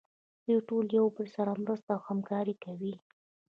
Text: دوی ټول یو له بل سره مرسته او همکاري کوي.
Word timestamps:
دوی 0.45 0.59
ټول 0.67 0.85
یو 0.97 1.07
له 1.09 1.13
بل 1.15 1.27
سره 1.35 1.51
مرسته 1.63 1.89
او 1.95 2.01
همکاري 2.09 2.55
کوي. 2.63 2.93